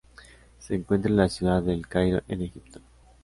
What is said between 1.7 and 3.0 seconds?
El Cairo en Egipto.